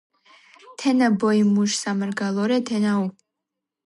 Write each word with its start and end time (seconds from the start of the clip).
თენა 0.79 1.07
ბოი 1.23 1.41
მუშ 1.53 1.71
სამარგალორე 1.81 2.57
თენა 2.67 2.93
უჰ 3.03 3.07